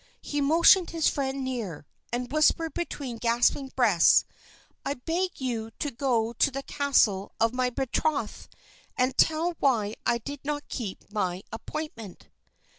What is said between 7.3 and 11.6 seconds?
of my betrothed and tell why I did not keep my